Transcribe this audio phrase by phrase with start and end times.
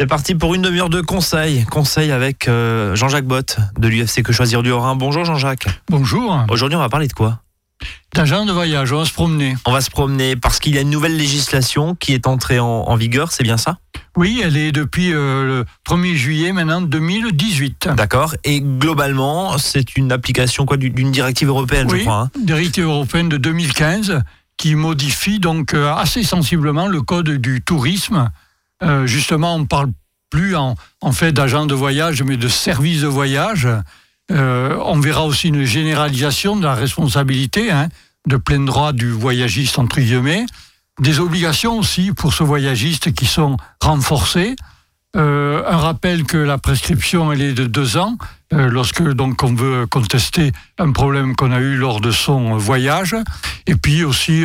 [0.00, 1.66] C'est parti pour une demi-heure de conseils.
[1.66, 4.96] Conseil avec euh, Jean-Jacques Bott de l'UFC Que Choisir du Haut-Rhin.
[4.96, 5.66] Bonjour Jean-Jacques.
[5.90, 6.42] Bonjour.
[6.48, 7.40] Aujourd'hui, on va parler de quoi?
[8.14, 9.56] D'agent de voyage, on va se promener.
[9.66, 12.66] On va se promener parce qu'il y a une nouvelle législation qui est entrée en,
[12.66, 13.76] en vigueur, c'est bien ça?
[14.16, 17.90] Oui, elle est depuis euh, le 1er juillet maintenant 2018.
[17.94, 18.34] D'accord.
[18.44, 22.20] Et globalement, c'est une application quoi du- d'une directive européenne, je Oui, crois.
[22.22, 24.22] hein directive européenne de 2015
[24.56, 28.30] qui modifie donc euh, assez sensiblement le code du tourisme.
[28.82, 29.90] Euh, justement, on ne parle
[30.30, 30.76] plus en,
[31.12, 33.66] fait d'agent de voyage, mais de service de voyage.
[34.30, 37.88] Euh, on verra aussi une généralisation de la responsabilité hein,
[38.26, 40.46] de plein droit du voyagiste, entre guillemets.
[41.00, 44.54] Des obligations aussi pour ce voyagiste qui sont renforcées.
[45.16, 48.16] Euh, un rappel que la prescription elle est de deux ans
[48.52, 53.16] lorsque donc on veut contester un problème qu'on a eu lors de son voyage
[53.66, 54.44] et puis aussi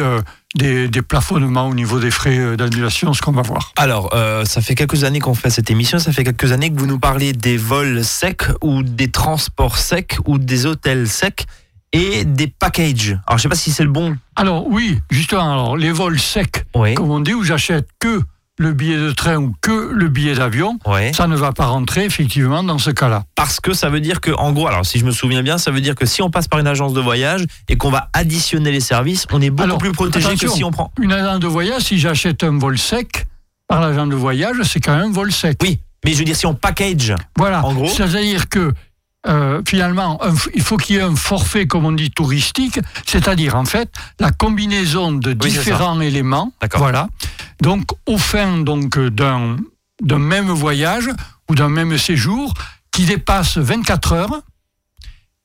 [0.56, 3.72] des, des plafonnements au niveau des frais euh, d'annulation ce qu'on va voir.
[3.78, 6.80] Alors, euh, ça fait quelques années qu'on fait cette émission, ça fait quelques années que
[6.80, 11.46] vous nous parlez des vols secs ou des transports secs ou des hôtels secs
[11.92, 13.18] et des packages.
[13.28, 14.18] Alors, je sais pas si c'est le bon.
[14.36, 16.94] Alors oui, justement, alors les vols secs, Oui.
[16.96, 18.22] comme on dit, où j'achète que
[18.58, 21.12] le billet de train ou que le billet d'avion, Ouais.
[21.14, 23.24] ça ne va pas rentrer effectivement dans ce cas-là.
[23.36, 25.72] Parce que ça veut dire que, en gros, alors si je me souviens bien, ça
[25.72, 28.72] veut dire que si on passe par une agence de voyage et qu'on va additionner
[28.72, 30.92] les services, on est beaucoup Alors, plus protégé que si on prend.
[31.02, 33.26] Une agence de voyage, si j'achète un vol sec
[33.68, 35.58] par l'agent de voyage, c'est quand même un vol sec.
[35.62, 37.14] Oui, mais je veux dire si on package.
[37.38, 37.66] Voilà.
[37.66, 38.72] En gros C'est-à-dire que
[39.28, 43.56] euh, finalement, un il faut qu'il y ait un forfait, comme on dit, touristique, c'est-à-dire
[43.56, 46.54] en fait la combinaison de Oui, différents éléments.
[46.62, 46.80] D'accord.
[46.82, 47.08] Voilà.
[47.62, 49.58] Donc, au fin donc d'un
[50.02, 51.10] d'un même voyage
[51.50, 52.54] ou d'un même séjour
[52.92, 54.42] qui dépasse 24 heures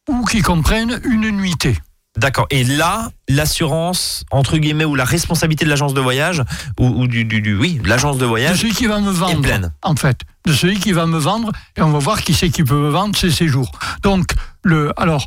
[0.09, 1.79] ou qui comprennent une nuitée.
[2.17, 2.47] D'accord.
[2.51, 6.43] Et là, l'assurance, entre guillemets, ou la responsabilité de l'agence de voyage,
[6.81, 9.13] ou, ou du, du, du- oui, de l'agence de De voyage, celui qui va me
[9.13, 9.73] vendre, pleine.
[9.83, 12.65] en fait, de celui qui va me vendre, et on va voir qui c'est qui
[12.65, 13.71] peut me vendre ces séjours.
[14.03, 14.33] Donc,
[14.65, 15.25] le, alors,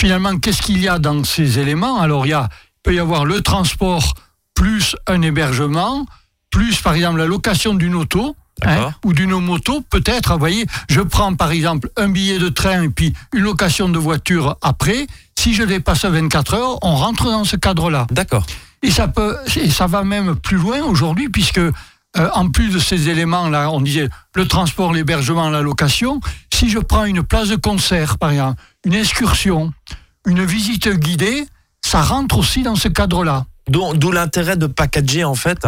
[0.00, 2.00] finalement, qu'est-ce qu'il y a dans ces éléments?
[2.00, 4.14] Alors, il, y a, il peut y avoir le transport
[4.54, 6.06] plus un hébergement,
[6.52, 8.36] plus, par exemple, la location d'une auto.
[8.64, 12.82] Hein, ou d'une moto, peut-être, vous voyez, je prends par exemple un billet de train
[12.82, 15.06] et puis une location de voiture après.
[15.36, 18.06] Si je dépasse 24 heures, on rentre dans ce cadre-là.
[18.12, 18.46] D'accord.
[18.82, 21.72] Et ça peut, et ça va même plus loin aujourd'hui, puisque euh,
[22.34, 26.20] en plus de ces éléments-là, on disait le transport, l'hébergement, la location.
[26.52, 29.72] Si je prends une place de concert, par exemple, une excursion,
[30.26, 31.46] une visite guidée,
[31.80, 33.46] ça rentre aussi dans ce cadre-là.
[33.68, 35.66] D'où l'intérêt de packager, en fait,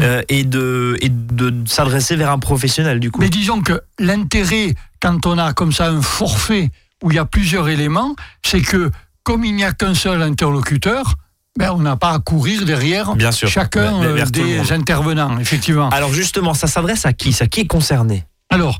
[0.00, 3.20] euh, et de, et de s'adresser vers un professionnel, du coup.
[3.20, 6.70] Mais disons que l'intérêt, quand on a comme ça un forfait
[7.02, 8.14] où il y a plusieurs éléments,
[8.44, 8.90] c'est que
[9.22, 11.14] comme il n'y a qu'un seul interlocuteur,
[11.58, 13.48] ben, on n'a pas à courir derrière Bien sûr.
[13.48, 15.88] chacun euh, des intervenants, effectivement.
[15.88, 17.32] Alors justement, ça s'adresse à qui?
[17.32, 18.24] Ça qui est concerné?
[18.50, 18.78] Alors,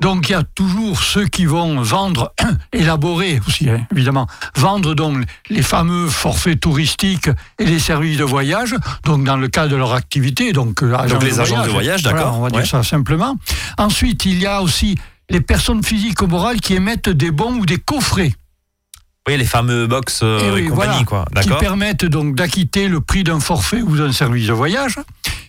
[0.00, 2.32] donc il y a toujours ceux qui vont vendre,
[2.72, 4.26] élaborer aussi, hein, évidemment,
[4.56, 9.72] vendre donc les fameux forfaits touristiques et les services de voyage, donc dans le cadre
[9.72, 12.66] de leur activité, donc, euh, agents les agences de voyage, Voilà, d'accord, on va dire
[12.66, 13.36] ça simplement.
[13.76, 14.96] Ensuite, il y a aussi
[15.30, 18.32] les personnes physiques ou morales qui émettent des bons ou des coffrets.
[19.26, 21.42] Oui, les fameux box euh, et, oui, compagnie, voilà, quoi.
[21.42, 24.96] qui permettent donc d'acquitter le prix d'un forfait ou d'un service de voyage.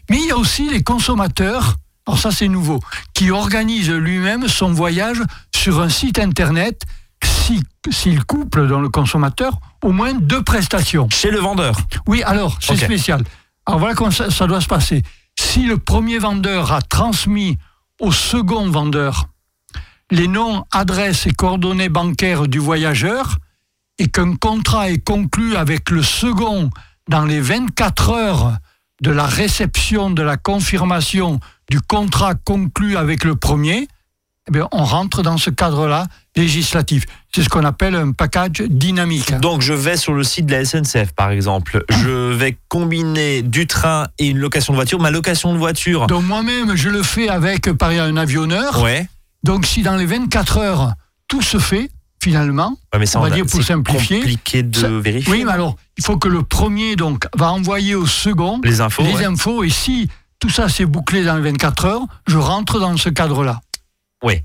[0.09, 1.75] Mais il y a aussi les consommateurs,
[2.09, 2.79] alors ça c'est nouveau,
[3.13, 5.21] qui organisent lui-même son voyage
[5.53, 6.81] sur un site internet
[7.23, 7.61] si-
[7.91, 11.07] s'il couple dans le consommateur au moins deux prestations.
[11.11, 11.75] Chez le vendeur.
[12.07, 13.23] Oui, alors, c'est spécial.
[13.67, 15.03] Alors voilà comment ça, ça doit se passer.
[15.39, 17.59] Si le premier vendeur a transmis
[17.99, 19.27] au second vendeur
[20.09, 23.37] les noms, adresses et coordonnées bancaires du voyageur
[23.99, 26.71] et qu'un contrat est conclu avec le second
[27.07, 28.57] dans les 24 heures
[29.01, 31.39] de la réception de la confirmation
[31.69, 33.87] du contrat conclu avec le premier,
[34.47, 37.03] eh bien, on rentre dans ce cadre-là législatif.
[37.33, 39.33] C'est ce qu'on appelle un package dynamique.
[39.39, 43.67] Donc je vais sur le site de la SNCF par exemple, je vais combiner du
[43.67, 44.99] train et une location de voiture.
[44.99, 48.81] Ma location de voiture, Donc moi-même, je le fais avec par exemple, un avionneur.
[48.81, 49.07] ouais.
[49.43, 50.93] Donc si dans les 24 heures,
[51.27, 51.89] tout se fait,
[52.21, 54.17] finalement, Ouais, mais ça On va a- dire pour simplifier.
[54.19, 55.31] compliqué de Ça- vérifier.
[55.31, 59.03] oui, mais alors, il faut que le premier donc va envoyer au second Les infos.
[59.03, 59.25] les ouais.
[59.25, 63.09] infos et si tout ça s'est bouclé dans les 24 heures, je rentre dans ce
[63.09, 63.61] cadre-là.
[64.23, 64.43] Ouais.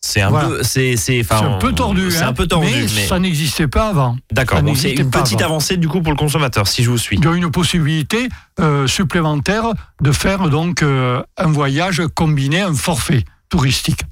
[0.00, 0.48] C'est un Voilà.
[0.48, 2.12] peu, c'est, c'est, C'est un peu tordu.
[2.12, 4.16] C'est hein, un peu tordu, mais, mais, ça n'existait pas avant.
[4.30, 4.58] d'accord.
[4.58, 5.54] ça Donc c'est une petite avant.
[5.54, 7.16] avancée du coup pour le consommateur, si je vous suis.
[7.16, 8.28] Il y a une possibilité
[8.60, 9.64] euh, supplémentaire
[10.00, 14.02] de faire donc euh, un voyage combiné, un forfait touristique.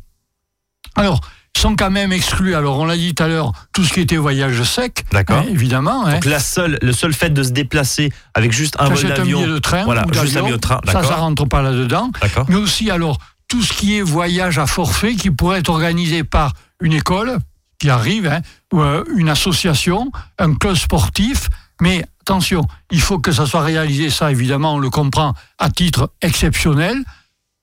[0.97, 1.20] Alors,
[1.61, 4.17] sont quand même exclus, alors on l'a dit tout à l'heure, tout ce qui était
[4.17, 5.38] voyage sec, D'accord.
[5.38, 6.06] hein, évidemment.
[6.06, 6.14] hein.
[6.14, 9.23] Donc la seule, le seul fait de se déplacer avec juste un vol T'achètes un
[9.25, 11.44] billet d'avion, de train voilà, ou juste un d'avion, billet de train, ça, ça rentre
[11.47, 12.11] pas là-dedans.
[12.20, 12.47] D'accord.
[12.49, 13.19] Mais aussi, alors,
[13.49, 17.38] tout ce qui est voyage à forfait qui pourrait être organisé par une école
[17.79, 18.41] qui arrive, hein,
[18.73, 21.49] ou euh, une association, un club sportif,
[21.81, 26.11] mais attention, il faut que ça soit réalisé, ça évidemment, on le comprend, à titre
[26.23, 26.97] exceptionnel,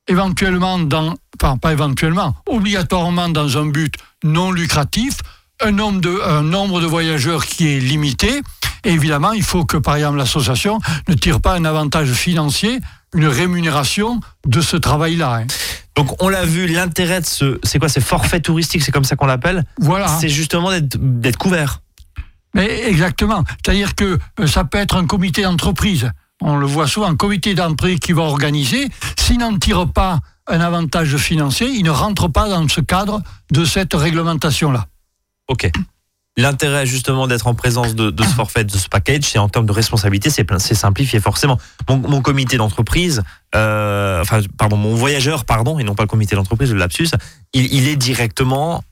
[0.08, 5.18] éventuellement dans, enfin pas éventuellement, obligatoirement dans un but non lucratif,
[5.62, 8.42] un nombre de, un nombre de voyageurs qui est limité,
[8.86, 12.80] et évidemment, il faut que, par exemple, l'association ne tire pas un avantage financier,
[13.16, 15.36] une rémunération de ce travail-là.
[15.44, 15.48] hein.
[15.96, 19.16] Donc on l'a vu, l'intérêt de ce, c'est quoi, ces forfaits touristiques, c'est comme ça
[19.16, 20.08] qu'on l'appelle, Voilà.
[20.20, 21.82] c'est justement d'être d'être couvert.
[22.56, 23.44] Mais exactement.
[23.64, 26.12] C'est-à-dire que euh, ça peut être un comité d'entreprise.
[26.45, 28.90] On le voit souvent, un comité d'entreprise qui va organiser.
[29.18, 33.63] S'il n'en tire pas un avantage financier, il ne rentre pas dans ce cadre de
[33.63, 34.88] cette réglementation-là.
[35.48, 35.72] Ok.
[36.36, 39.68] L'intérêt justement d'être en présence de, de ce forfait, de ce package, c'est en termes
[39.68, 41.60] de responsabilité, c'est simplifié forcément.
[41.88, 43.22] Mon, mon comité d'entreprise,
[43.56, 47.10] euh, enfin pardon, mon voyageur, pardon, et non pas le comité d'entreprise, le lapsus,
[47.54, 48.84] il, il est directement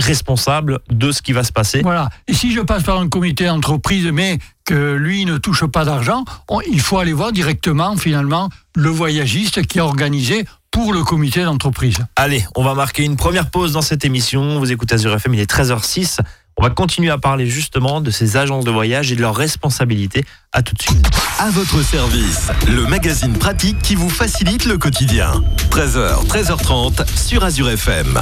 [0.00, 1.82] responsable de ce qui va se passer.
[1.82, 2.08] Voilà.
[2.26, 6.24] Et si je passe par un comité d'entreprise, mais que lui ne touche pas d'argent,
[6.70, 11.98] il faut aller voir directement, finalement, le voyagiste qui a organisé pour le comité d'entreprise.
[12.16, 14.58] Allez, on va marquer une première pause dans cette émission.
[14.58, 16.20] Vous écoutez Azure FM, il est 13h06.
[16.56, 20.24] On va continuer à parler justement de ces agences de voyage et de leurs responsabilités.
[20.52, 21.08] À tout de suite.
[21.38, 25.42] À votre service, le magazine pratique qui vous facilite le quotidien.
[25.70, 28.14] 13h, 13h30 sur Azure FM.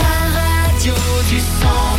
[0.00, 0.94] La radio
[1.28, 1.93] du centre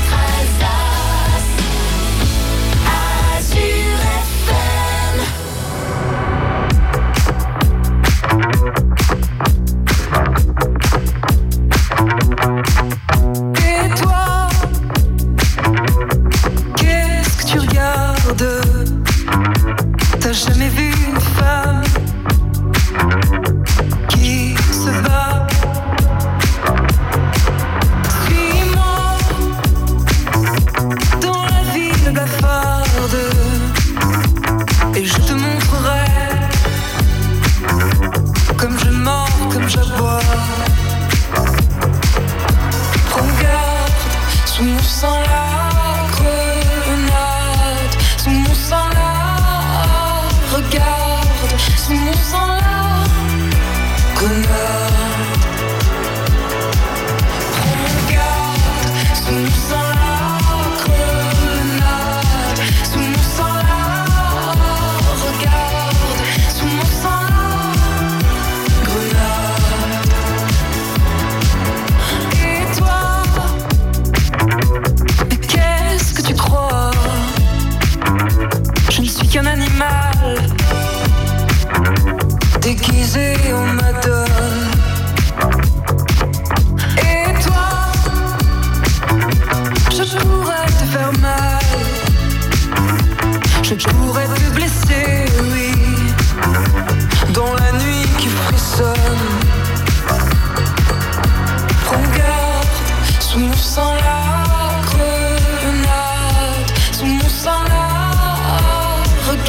[109.28, 109.42] la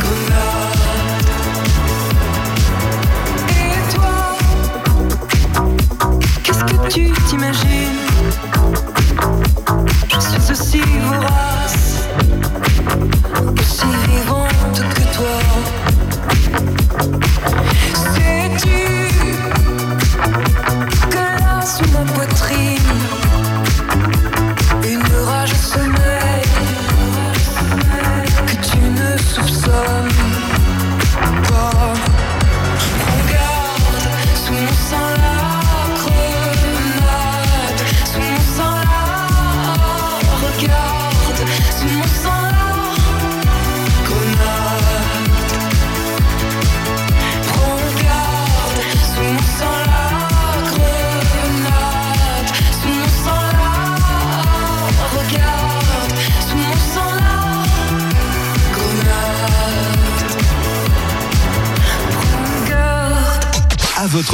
[0.00, 1.30] grenade.
[3.50, 4.16] Et toi,
[6.42, 8.00] qu'est-ce que tu t'imagines?
[10.08, 11.45] Je suis aussi vorace,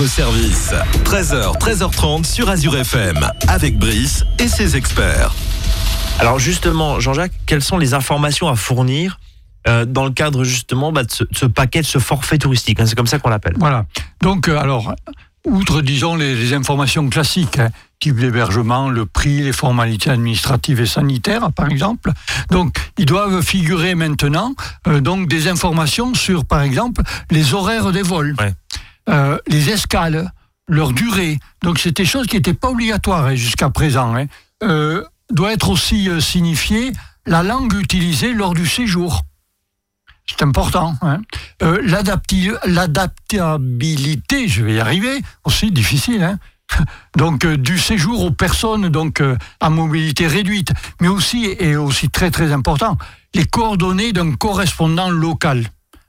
[0.03, 0.73] votre service,
[1.05, 5.33] 13h, 13h30 sur Azure FM avec Brice et ses experts.
[6.19, 9.21] Alors justement, Jean-Jacques, quelles sont les informations à fournir
[9.69, 12.81] euh, dans le cadre justement bah, de, ce, de ce paquet, de ce forfait touristique.
[12.81, 13.55] hein, c'est comme ça qu'on l'appelle.
[13.61, 13.87] Voilà.
[14.21, 14.93] Donc, euh, alors,
[15.47, 20.87] outre, disons, les, les informations classiques, hein, type d'hébergement, le prix, les formalités administratives et
[20.87, 22.11] sanitaires, par exemple,
[22.51, 24.57] donc, ils doivent figurer maintenant
[24.89, 28.53] euh, donc des informations sur, par exemple, les horaires des vols, Ouais.
[29.09, 30.33] Euh, les escales,
[30.69, 31.39] leur durée.
[31.63, 34.15] Donc, c'est des choses qui n'étaient pas obligatoires hein, jusqu'à présent.
[34.15, 34.27] hein.
[34.63, 36.93] Euh, doit être aussi euh, signifié
[37.27, 39.23] la langue utilisée lors du séjour.
[40.27, 40.95] C'est important.
[41.03, 41.21] Hein.
[42.65, 46.39] L'adaptabilité, je vais y arriver, aussi difficile.
[47.17, 49.23] Donc du séjour aux personnes donc
[49.61, 52.97] à mobilité réduite, mais aussi et aussi très très important,
[53.35, 55.67] les coordonnées d'un correspondant local,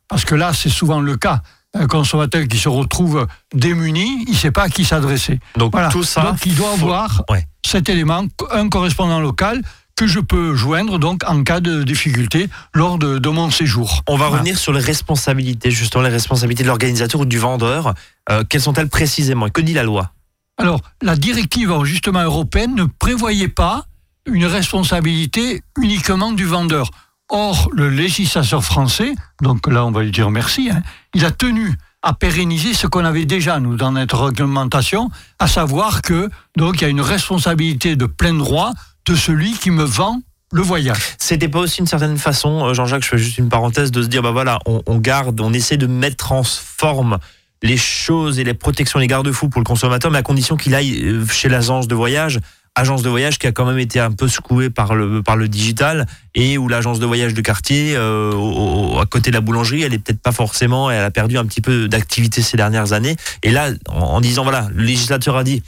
[0.07, 1.41] parce que là c'est souvent le cas.
[1.75, 5.39] Un consommateur qui se retrouve démuni, il ne sait pas à qui s'adresser.
[5.57, 5.89] Donc Voilà.
[5.89, 6.21] tout ça.
[6.21, 7.47] Donc il doit faut- avoir Ouais.
[7.65, 9.61] cet élément, un correspondant local
[9.95, 14.03] que je peux joindre donc en cas de difficulté lors de, de mon séjour.
[14.07, 14.33] On va Voilà.
[14.41, 17.93] revenir sur les responsabilités, justement les responsabilités de l'organisateur ou du vendeur.
[18.29, 19.49] Euh, quelles sont-elles précisément?
[19.49, 20.11] Que dit la loi?
[20.57, 23.85] Alors, la directive justement européenne ne prévoyait pas
[24.27, 26.89] une responsabilité uniquement du vendeur.
[27.29, 31.77] Or, le législateur français, donc là on va lui dire merci, hein, il a tenu
[32.03, 36.83] à pérenniser ce qu'on avait déjà, nous, dans notre réglementation, à savoir que donc il
[36.83, 38.71] y a une responsabilité de plein droit
[39.05, 41.15] de celui qui me vend le voyage.
[41.17, 44.07] C'était pas aussi une certaine façon, euh, Jean-Jacques, je fais juste une parenthèse, de se
[44.07, 47.17] dire, bah voilà, on, garde, on essaie de mettre en forme
[47.63, 51.01] les choses et les protections, les garde-fous pour le consommateur, mais à condition qu'il aille
[51.01, 52.39] euh, chez l'agence de voyage,
[52.75, 55.47] agence de voyage qui a quand même été un peu secouée par le, par le
[55.47, 59.41] digital et où l'agence de voyage de quartier, euh, au- au- à côté de la
[59.41, 62.93] boulangerie, elle est peut-être pas forcément, elle a perdu un petit peu d'activité ces dernières
[62.93, 63.15] années.
[63.43, 65.61] Et là, en, en disant, voilà, le législateur a dit,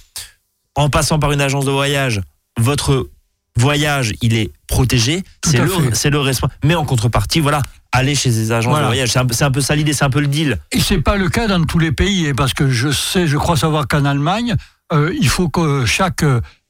[0.76, 2.22] en passant par une agence de voyage,
[2.60, 3.10] votre
[3.58, 6.60] voyage, il est protégé, c'est le, c'est le responsable.
[6.64, 8.88] Mais en contrepartie, voilà, aller chez ces agences Voilà.
[8.88, 10.58] de voyage, c'est un, peu- c'est un peu ça l'idée, c'est un peu le deal.
[10.72, 13.38] Et c'est pas le cas dans tous les pays, hein, parce que je sais, je
[13.38, 14.56] crois savoir qu'en Allemagne,
[14.92, 16.26] euh, il faut que chaque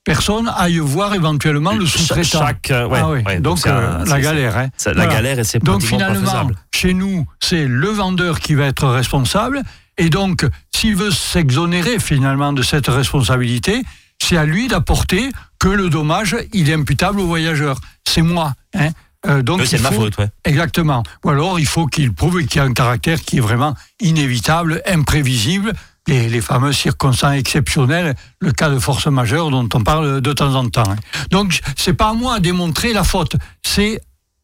[0.06, 2.46] personne aille voir éventuellement le sous-traitant.
[2.46, 4.58] Chaque, euh, ouais, Ah oui, ouais, donc c'est euh, la galère.
[4.58, 4.70] Hein.
[4.86, 5.08] La Voilà.
[5.14, 9.62] galère et c'est Donc finalement, chez nous, c'est le vendeur qui va être responsable.
[9.98, 13.84] Et donc, s'il veut s'exonérer finalement de cette responsabilité,
[14.22, 17.80] c'est à lui d'apporter que le dommage, il est imputable au voyageur.
[18.08, 18.54] C'est moi.
[18.76, 18.90] Hein.
[19.28, 20.30] Euh, donc c'est de ma faut- faute, ouais.
[20.44, 21.02] Exactement.
[21.24, 24.82] Ou alors, il faut qu'il prouve qu'il y a un caractère qui est vraiment inévitable,
[24.86, 25.74] imprévisible,
[26.08, 30.54] les, les fameux circonstances exceptionnelles, le cas de force majeure dont on parle de temps
[30.56, 30.84] en temps.
[30.90, 30.96] hein.
[31.32, 34.00] Donc, c'est pas à moi à démontrer la faute, c'est,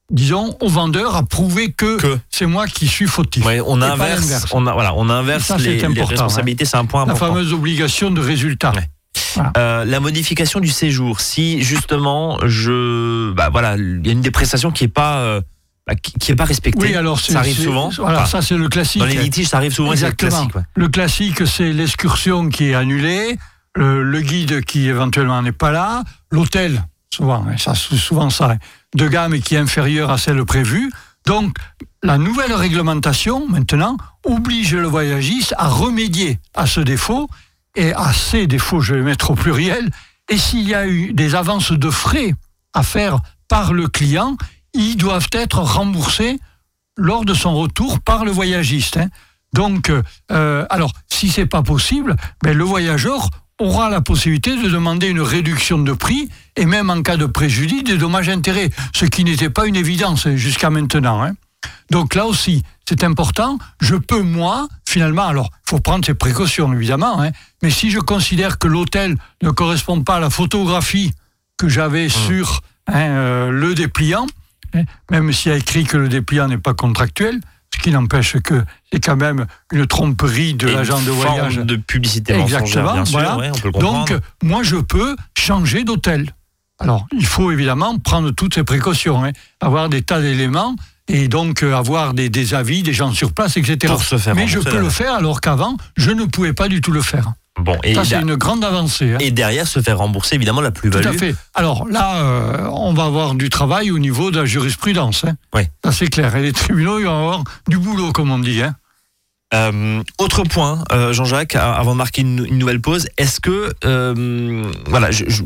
[0.10, 2.20] disons, au vendeur à prouver que, Que.
[2.30, 3.46] c'est moi qui suis fautif.
[3.46, 4.46] Ouais, on inverse, l'inverse.
[4.53, 7.13] on, a, voilà, on inverse Ça, c'est les, les important, responsabilités, c'est un point La
[7.13, 7.34] important.
[7.34, 8.72] fameuse obligation de résultat.
[8.75, 8.88] Ouais.
[9.58, 14.32] Euh, la modification du séjour, si justement je, bah voilà, il y a une des
[14.32, 15.41] prestations qui est pas, euh,
[15.95, 16.79] qui, qui est pas respectée.
[16.88, 17.89] Oui, alors ça arrive souvent.
[17.98, 19.00] Voilà, Enfin, ça c'est le classique.
[19.01, 19.89] dans les litiges, ça arrive souvent.
[19.89, 20.29] le Exactement.
[20.31, 20.55] classique.
[20.55, 20.62] ouais.
[20.75, 23.38] Le classique, c'est l'excursion qui est annulée,
[23.75, 26.83] le, le guide qui éventuellement n'est pas là, l'hôtel,
[27.13, 28.55] souvent, ça souvent ça,
[28.95, 30.91] de gamme qui est inférieure à celle prévue.
[31.25, 31.55] Donc,
[32.03, 33.95] la nouvelle réglementation, maintenant,
[34.25, 37.29] oblige le voyagiste à remédier à ce défaut,
[37.75, 39.89] et à ces défauts, je vais mettre au pluriel,
[40.29, 42.33] et s'il y a eu des avances de frais
[42.74, 44.36] à faire par le client,
[44.73, 46.39] ils doivent être remboursés
[46.97, 48.97] lors de son retour par le voyagiste.
[48.97, 49.07] hein.
[49.53, 49.91] Donc,
[50.31, 55.21] euh, alors, si c'est pas possible, ben, le voyageur aura la possibilité de demander une
[55.21, 59.67] réduction de prix et même en cas de préjudice, des dommages-intérêts, ce qui n'était pas
[59.67, 61.21] une évidence jusqu'à maintenant.
[61.21, 61.33] hein.
[61.91, 63.59] Donc là aussi, c'est important.
[63.81, 67.99] Je peux, moi, finalement, alors, il faut prendre ses précautions, évidemment, hein, mais si je
[67.99, 71.11] considère que l'hôtel ne correspond pas à la photographie
[71.57, 74.40] que j'avais sur hein, euh, le dépliant, hein,
[75.09, 77.39] même s'il y a écrit que le dépliant n'est pas contractuel,
[77.73, 81.57] ce qui n'empêche que c'est quand même une tromperie de l'agent de voyage.
[81.57, 83.37] de publicité Exactement, bien sûr, voilà.
[83.37, 84.07] ouais, on peut le comprendre.
[84.07, 86.33] Donc, moi, je peux changer d'hôtel.
[86.79, 90.75] Alors, il faut évidemment prendre toutes ces précautions, hein, avoir des tas d'éléments
[91.13, 93.77] et donc euh, avoir des, des avis des gens sur place, etc.
[93.94, 96.82] Pour se faire Mais je peux le faire alors qu'avant, je ne pouvais pas du
[96.82, 97.34] tout le faire.
[97.60, 99.13] bon, et, Ça, c'est une grande avancée.
[99.13, 99.18] hein.
[99.20, 101.08] et derrière se faire rembourser évidemment la Tout plus-value.
[101.08, 101.36] à fait.
[101.53, 105.25] Alors là, euh, on va avoir du travail au niveau de la jurisprudence.
[105.25, 105.36] Hein.
[105.53, 105.63] Oui.
[105.84, 106.36] Ça, c'est clair.
[106.36, 108.62] Et les tribunaux, ils vont avoir du boulot, comme on dit.
[108.62, 108.75] Hein.
[109.53, 114.63] Euh, autre point, euh, Jean-Jacques, avant de marquer une, une nouvelle pause, est-ce que, euh,
[114.88, 115.44] voilà, je- je-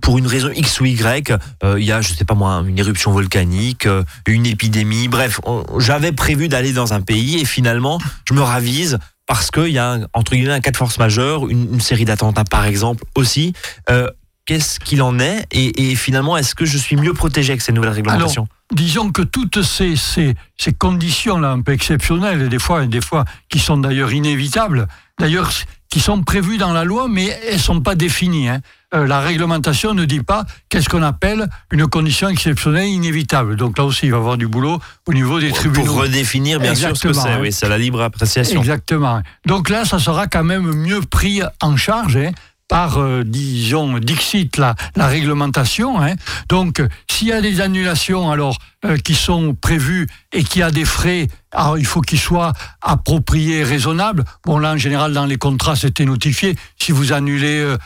[0.00, 1.32] pour une raison X ou Y,
[1.62, 5.40] euh, il y a, je sais pas moi, une éruption volcanique, euh, une épidémie, bref,
[5.78, 9.92] j'avais prévu d'aller dans un pays et finalement, je me ravise parce qu'il y a,
[9.92, 13.52] un, entre guillemets, un cas de force majeure, une, une série d'attentats par exemple aussi.
[13.90, 14.08] Euh,
[14.44, 17.72] qu'est-ce qu'il en est et, et finalement, est-ce que je suis mieux protégé avec ces
[17.72, 18.48] nouvelles réglementations?
[18.74, 23.00] Disons que toutes ces, ces, ces conditions-là, un peu exceptionnelles, et des fois, et des
[23.00, 24.88] fois qui sont d'ailleurs inévitables,
[25.20, 25.52] d'ailleurs
[25.92, 28.48] qui sont prévues dans la loi, mais elles sont pas définies.
[28.48, 28.60] hein.
[28.94, 33.56] Euh, la réglementation ne dit pas qu'est-ce qu'on appelle une condition exceptionnelle inévitable.
[33.56, 35.84] Donc là aussi, il va y avoir du boulot au niveau des tribunaux.
[35.86, 37.28] Pour redéfinir bien sûr ce que c'est.
[37.28, 37.38] hein.
[37.42, 38.58] Oui, c'est la libre appréciation.
[38.60, 39.20] Exactement.
[39.46, 42.30] Donc là, ça sera quand même mieux pris en charge hein,
[42.72, 46.00] par, euh, disons, Dixit, la, réglementation.
[46.00, 46.14] hein.
[46.48, 50.62] Donc, euh, s'il y a des annulations alors euh, qui sont prévues et qu'il y
[50.62, 54.24] a des frais, alors il faut qu'ils soient appropriés et raisonnables.
[54.46, 56.56] Bon, là, en général, dans les contrats, c'était notifié.
[56.80, 57.76] Si vous annulez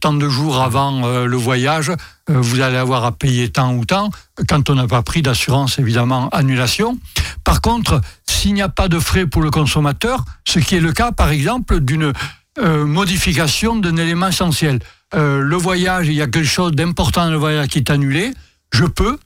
[0.00, 1.92] tant de jours avant le voyage,
[2.26, 4.08] vous allez avoir à payer tant ou tant.
[4.48, 6.98] Quand on n'a pas pris d'assurance, évidemment, annulation.
[7.44, 10.92] Par contre, s'il n'y a pas de frais pour le consommateur, ce qui est le
[10.92, 12.14] cas, par exemple, d'une
[12.58, 14.78] modification d'un élément essentiel.
[15.14, 18.32] Euh, le voyage, il y a quelque chose d'important dans le voyage qui est annulé,
[18.72, 19.18] je peux,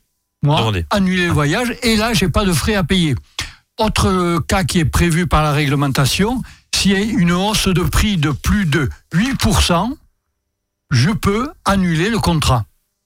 [0.43, 3.15] moi, annuler le voyage, et là, j'ai pas de frais à payer.
[3.79, 6.43] Autre euh, cas qui est prévu par la réglementation,
[6.75, 9.93] s'il y a une hausse de prix de plus de 8%,
[10.91, 12.65] je peux annuler le contrat.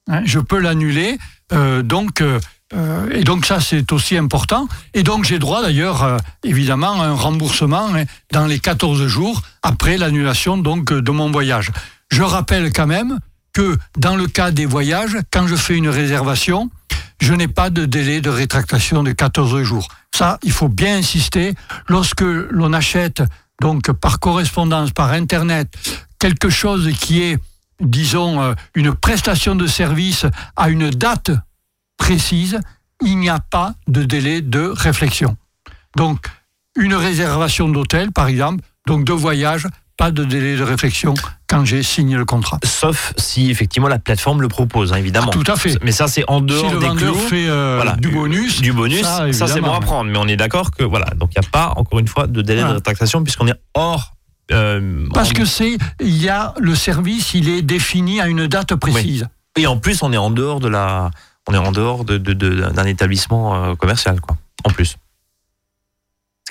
[0.08, 1.18] Hein, je peux l'annuler.
[1.52, 2.40] euh, donc, euh,
[2.74, 4.68] euh, et donc ça, c'est aussi important.
[4.94, 9.42] Et donc, j'ai droit d'ailleurs, euh, évidemment, à un remboursement hein, dans les 14 jours
[9.64, 11.72] après l'annulation donc euh, de mon voyage.
[12.10, 13.18] Je rappelle quand même
[13.52, 16.70] que dans le cas des voyages, quand je fais une réservation,
[17.20, 19.88] je n'ai pas de délai de rétractation de 14 jours.
[20.14, 21.54] Ça, il faut bien insister.
[21.88, 23.22] Lorsque l'on achète
[23.60, 25.68] donc par correspondance, par Internet,
[26.18, 27.38] quelque chose qui est,
[27.80, 31.30] disons, euh, une prestation de service à une date
[31.96, 32.60] précise,
[33.02, 35.36] il n'y a pas de délai de réflexion.
[35.96, 36.26] Donc,
[36.76, 41.14] une réservation d'hôtel, par exemple, donc de voyage, pas de délai de réflexion
[41.48, 42.58] quand j'ai signé le contrat.
[42.64, 45.30] Sauf si effectivement la plateforme le propose, hein, évidemment.
[45.30, 45.76] Tout à fait.
[45.82, 47.14] Mais ça, c'est en Si dehors le des clous.
[47.14, 50.10] fait euh, Voilà, du bonus, Du bonus, ça, ça, c'est bon à prendre.
[50.10, 52.42] Mais on est d'accord que voilà, donc il n'y a pas encore une fois de
[52.42, 52.72] délai Voilà.
[52.72, 54.14] de rétractation puisqu'on est hors.
[54.52, 58.46] euh, Parce en- que c'est, il y a le service, il est défini à une
[58.46, 59.26] date précise.
[59.56, 61.10] et en plus on est en dehors de la,
[61.48, 64.36] on est en dehors de, de- de- d'un établissement euh, commercial quoi.
[64.64, 64.96] En plus.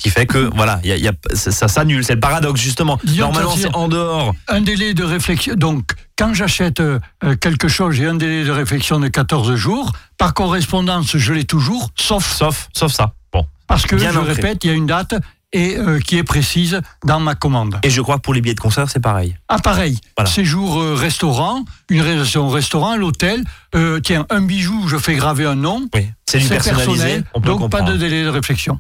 [0.04, 2.04] Qui fait que voilà, il y a, il y a- ça, ça s'annule.
[2.04, 3.00] C'est le paradoxe justement.
[3.06, 4.36] Disons Normalement c'est en dehors.
[4.50, 5.56] Un délai de réflexion.
[5.56, 7.00] Donc, quand j'achète euh,
[7.40, 9.94] quelque chose, j'ai un délai de réflexion de 14 jours.
[10.18, 13.14] Par correspondance, je l'ai toujours, sauf Sauf, sauf ça.
[13.32, 13.46] Bon.
[13.68, 14.34] parce que, bien je ancré.
[14.34, 15.16] répète, il y a une date
[15.56, 17.80] et euh, qui est précise dans ma commande.
[17.84, 19.38] Et je crois que pour les billets de concert c'est pareil.
[19.48, 20.30] Ah, pareil, Voilà.
[20.30, 23.44] séjour euh, restaurant, une réservation au restaurant, l'hôtel,
[23.76, 26.10] euh, tiens, un bijou, je fais graver un nom, Oui.
[26.28, 26.86] C'est du personnalisé.
[26.88, 28.80] personnel, on peut donc pas de délai de réflexion.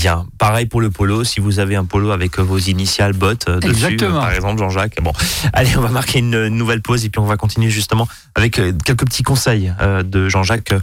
[0.00, 1.22] Bien, pareil pour le polo.
[1.22, 4.16] Si vous avez un polo avec vos initiales bot euh, dessus, Exactement.
[4.16, 5.00] euh, par exemple Jean-Jacques.
[5.02, 5.12] Bon,
[5.52, 8.72] allez, on va marquer une nouvelle pause et puis on va continuer justement avec euh,
[8.84, 9.72] quelques petits conseils
[10.04, 10.74] de Jean-Jacques.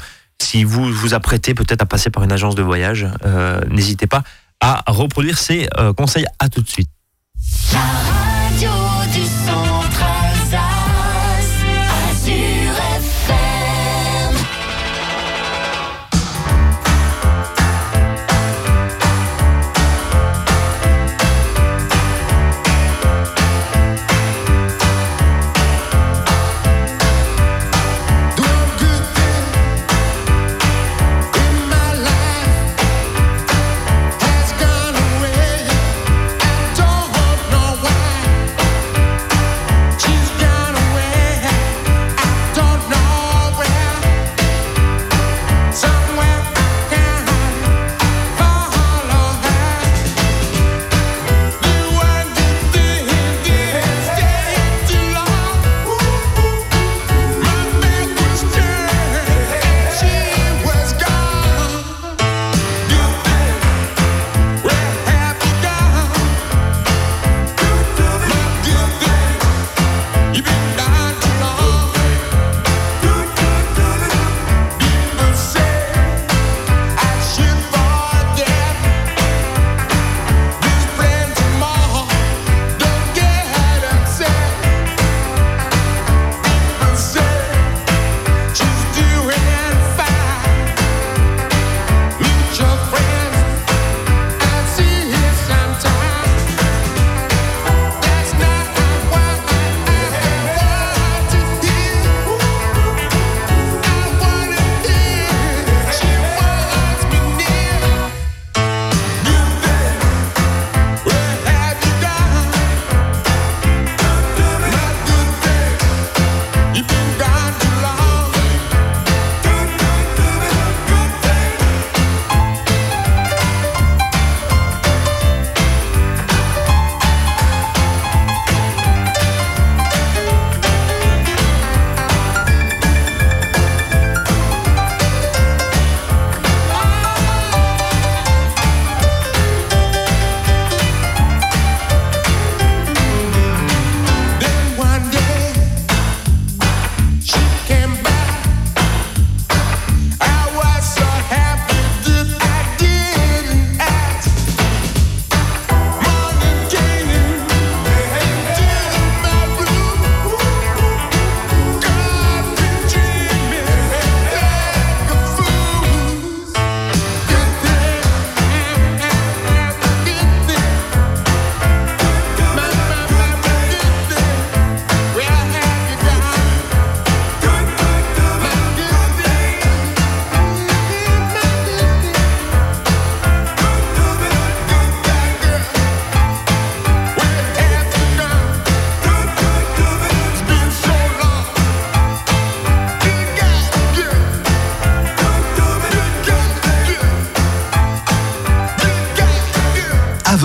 [0.42, 4.24] Si vous vous apprêtez peut-être à passer par une agence de voyage, euh, n'hésitez pas
[4.62, 5.68] à reproduire ces
[5.98, 6.26] conseils.
[6.40, 6.90] À tout de suite.
[7.74, 8.72] La radio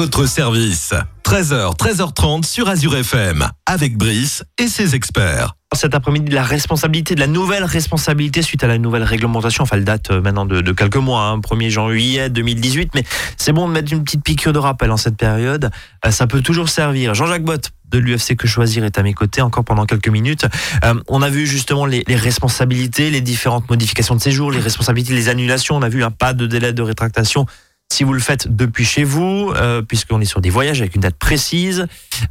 [0.05, 0.93] votre service.
[1.25, 5.57] 13h, 13h30 sur Azure FM, avec Brice et ses experts.
[5.73, 9.63] Cet après-midi, la responsabilité, de la nouvelle responsabilité suite à la nouvelle réglementation.
[9.63, 12.91] Enfin, elle date euh, maintenant de, quelques mois, hein, 1er janvier 2018.
[12.95, 13.03] Mais
[13.39, 15.71] c'est bon de mettre une petite piqûre de rappel en cette période.
[16.05, 17.15] Euh, ça peut toujours servir.
[17.15, 20.47] Jean-Jacques Bott de l'UFC Que Choisir est à mes côtés encore pendant quelques minutes.
[20.85, 25.31] Euh, on a vu justement les responsabilités, les différentes modifications de séjour, les responsabilités, les
[25.31, 25.77] annulations.
[25.77, 27.47] On a vu un pas de délai de rétractation
[27.93, 31.03] si vous le faites depuis chez vous, euh, puisqu'on est sur des voyages avec une
[31.03, 31.87] date précise.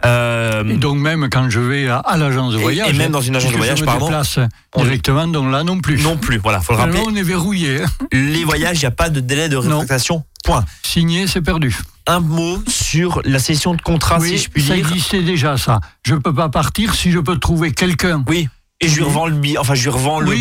[0.06, 2.89] Euh, Et donc même quand je vais à, à l'agence de Et- voyage.
[2.89, 4.39] et même dans une agence de voyage, je me pardon, déplace
[4.76, 6.02] directement, donc là non plus.
[6.02, 7.02] non plus, voilà, faut le Là, rappeler.
[7.06, 7.82] on est verrouillé.
[7.84, 7.88] hein.
[8.12, 10.24] Les voyages, il n'y a pas de délai de rétractation.
[10.44, 10.66] Point.
[10.84, 11.78] Signé, c'est perdu.
[12.06, 14.86] Un mot sur la session de contrat, oui, si je puis ça dire.
[14.89, 15.80] existait déjà ça.
[16.06, 18.22] Je peux pas partir si je peux trouver quelqu'un.
[18.28, 18.50] Oui.
[18.84, 20.32] Et je lui revends le billet, enfin je lui revends le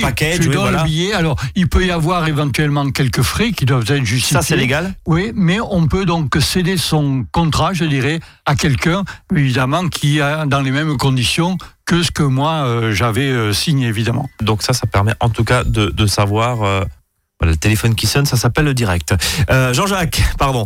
[0.63, 0.79] voilà.
[0.79, 1.13] le billet.
[1.13, 4.37] Alors, il peut y avoir éventuellement quelques frais qui doivent être justifiés.
[4.37, 4.95] Ça c'est légal.
[5.07, 10.47] Oui, mais on peut donc céder son contrat, je dirais, à quelqu'un, évidemment, qui a
[10.47, 14.29] dans les mêmes conditions que ce que moi euh, j'avais euh, signé, évidemment.
[14.41, 16.63] Donc ça, ça permet en tout cas de, de savoir.
[16.63, 16.85] euh,
[17.41, 19.15] voilà, le téléphone qui sonne, ça s'appelle le direct.
[19.51, 20.65] Euh, Jean-Jacques, pardon.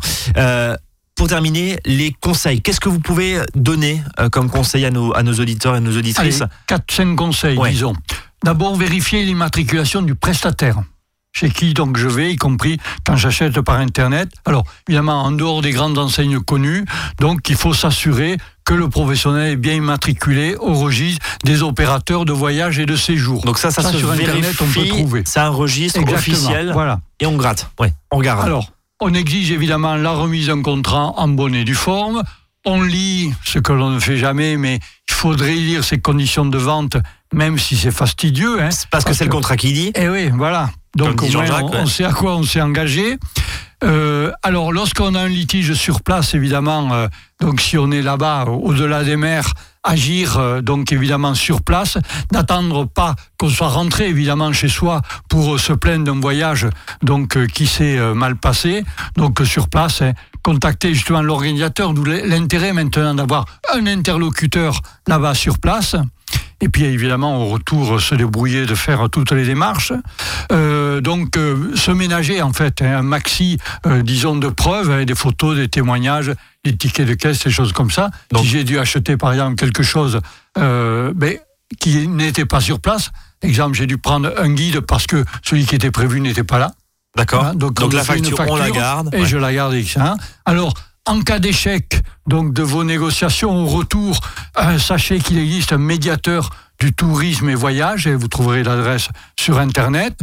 [1.16, 2.60] Pour terminer, les conseils.
[2.60, 5.96] Qu'est-ce que vous pouvez donner euh, comme conseil à nos, à nos auditeurs et nos
[5.96, 7.70] auditrices 4-5 conseils, Ouais.
[7.70, 7.94] disons.
[8.44, 10.78] D'abord, vérifier l'immatriculation du prestataire.
[11.32, 14.30] Chez qui donc je vais, y compris quand j'achète par Internet.
[14.46, 16.84] Alors, évidemment, en dehors des grandes enseignes connues,
[17.20, 22.32] donc il faut s'assurer que le professionnel est bien immatriculé au registre des opérateurs de
[22.32, 23.42] voyage et de séjour.
[23.44, 24.30] Donc ça, ça, se sur vérifie.
[24.30, 25.22] Internet, on peut trouver.
[25.26, 26.36] C'est un registre Exactement.
[26.36, 27.00] officiel Voilà.
[27.20, 27.70] et on gratte.
[27.80, 28.44] Ouais, on regarde.
[28.44, 32.22] Alors, on exige évidemment la remise d'un contrat en bonne et due forme.
[32.64, 36.58] On lit ce que l'on ne fait jamais, mais il faudrait lire ces conditions de
[36.58, 36.96] vente,
[37.32, 38.60] même si c'est fastidieux.
[38.60, 38.70] Hein.
[38.90, 39.92] Parce que c'est le contrat qui dit.
[39.94, 40.70] Eh oui, voilà.
[40.96, 43.18] Donc au moins, on, sait à quoi on s'est engagé.
[43.84, 47.08] Euh, alors, lorsqu'on a un litige sur place, évidemment, euh,
[47.40, 49.52] donc si on est là-bas, au- au-delà des mers,
[49.86, 51.96] agir euh, donc évidemment sur place,
[52.32, 56.66] n'attendre pas qu'on soit rentré évidemment chez soi pour euh, se plaindre d'un voyage
[57.02, 58.84] donc euh, qui s'est mal passé.
[59.16, 63.44] Donc sur place, hein, contacter justement l'organisateur, d'où l'intérêt maintenant d'avoir
[63.74, 65.96] un interlocuteur là-bas sur place.
[66.60, 69.92] Et puis évidemment au retour se débrouiller de faire toutes les démarches.
[71.00, 75.14] Donc euh, se ménager en fait hein, un maxi, euh, disons de preuves, hein, des
[75.14, 76.32] photos, des témoignages,
[76.64, 78.10] des tickets de caisse, des choses comme ça.
[78.32, 80.20] Donc- si j'ai dû acheter par exemple quelque chose
[80.58, 81.38] euh, ben,
[81.80, 83.10] qui n'était pas sur place,
[83.42, 86.72] exemple j'ai dû prendre un guide parce que celui qui était prévu n'était pas là.
[87.16, 87.44] D'accord.
[87.46, 89.10] Hein, donc on la fait une facture, on la garde.
[89.14, 89.26] Et Ouais.
[89.26, 90.16] je la garde ça.
[90.44, 90.74] Alors,
[91.06, 94.20] en cas d'échec donc de vos négociations au retour,
[94.60, 99.08] euh, sachez qu'il existe un médiateur du tourisme et voyage, et vous trouverez l'adresse
[99.40, 100.18] sur Internet.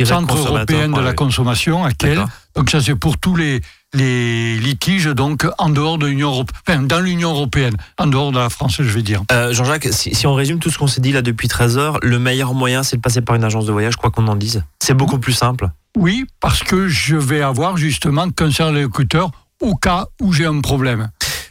[0.04, 1.90] Centre européen de la consommation à.
[1.90, 2.28] D'accord.
[2.54, 3.60] Donc ça c'est pour tous les,
[3.92, 8.38] les litiges donc en dehors de l'Union européenne, enfin dans l'Union européenne, en dehors de
[8.38, 9.22] la France je vais dire.
[9.30, 11.98] Euh, Jean-Jacques, si, si on résume tout ce qu'on s'est dit là depuis 13 heures,
[12.02, 14.62] le meilleur moyen c'est de passer par une agence de voyage, quoi qu'on en dise.
[14.80, 15.70] C'est beaucoup plus simple.
[15.96, 20.60] Oui, parce que je vais avoir justement qu'un seul écouteur au cas où j'ai un
[20.60, 21.08] problème.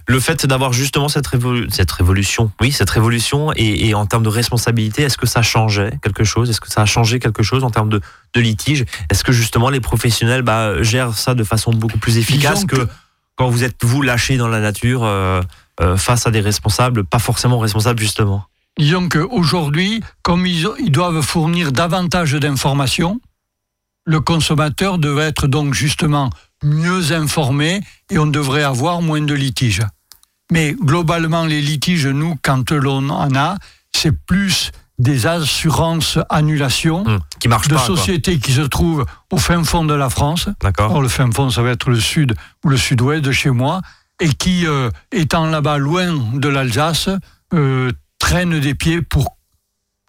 [0.08, 4.24] Le fait d'avoir justement cette, révolu- cette révolution, oui, cette révolution, et, et en termes
[4.24, 6.50] de responsabilité, est-ce que ça changeait quelque chose?
[6.50, 8.02] Est-ce que ça a changé quelque chose en termes de,
[8.36, 8.86] de litige?
[9.10, 12.88] Est-ce que justement les professionnels bah, gèrent ça de façon beaucoup plus efficace que-
[13.36, 15.42] quand vous êtes vous lâché dans la nature euh,
[15.82, 18.46] euh, face à des responsables, pas forcément responsables justement?
[18.78, 23.20] Disons qu'aujourd'hui, comme ils, ils doivent fournir davantage d'informations,
[24.06, 26.30] le consommateur devrait être donc justement
[26.64, 29.82] mieux informé et on devrait avoir moins de litiges.
[30.52, 33.58] Mais globalement, les litiges, nous, quand l'on en a,
[33.96, 37.86] c'est plus des assurances annulation Hum, qui de pas.
[37.86, 37.98] quoi.
[37.98, 40.48] sociétés qui se trouvent au fin fond de la France.
[40.62, 40.92] D'accord.
[40.94, 43.82] Or, le fin fond, ça va être le sud ou le sud-ouest de chez moi,
[44.22, 47.10] et qui, euh, étant là-bas loin de l'Alsace,
[47.54, 49.36] euh, traînent des pieds pour,